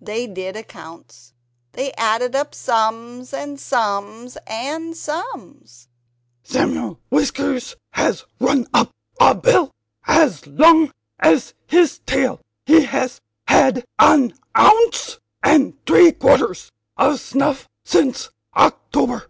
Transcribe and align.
They 0.00 0.28
did 0.28 0.54
accounts. 0.54 1.32
They 1.72 1.90
added 1.94 2.36
up 2.36 2.54
sums 2.54 3.32
and 3.34 3.58
sums, 3.58 4.38
and 4.46 4.96
sums. 4.96 5.88
"Samuel 6.44 7.00
Whiskers 7.08 7.74
has 7.94 8.24
run 8.38 8.68
up 8.72 8.92
a 9.20 9.34
bill 9.34 9.72
as 10.06 10.46
long 10.46 10.92
as 11.18 11.54
his 11.66 11.98
tail; 12.06 12.40
he 12.64 12.84
has 12.84 13.20
had 13.48 13.84
an 13.98 14.34
ounce 14.56 15.18
and 15.42 15.74
three 15.84 16.12
quarters 16.12 16.70
of 16.96 17.18
snuff 17.18 17.68
since 17.82 18.30
October. 18.54 19.28